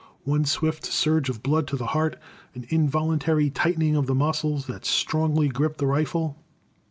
[0.23, 2.17] One swift surge of blood to the heart,
[2.55, 6.37] an involuntary tightening of the muscles that strongly gripped the rifle.